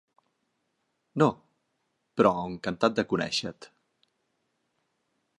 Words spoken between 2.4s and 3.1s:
encantat de